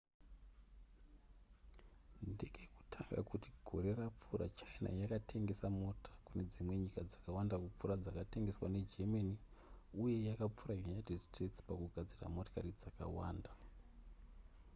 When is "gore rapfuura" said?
3.67-4.47